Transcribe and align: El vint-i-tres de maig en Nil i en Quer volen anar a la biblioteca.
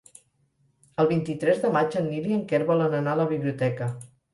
El 1.03 1.11
vint-i-tres 1.11 1.63
de 1.67 1.73
maig 1.77 2.01
en 2.03 2.11
Nil 2.17 2.29
i 2.33 2.37
en 2.41 2.45
Quer 2.55 2.65
volen 2.75 3.01
anar 3.05 3.17
a 3.17 3.25
la 3.25 3.33
biblioteca. 3.37 3.97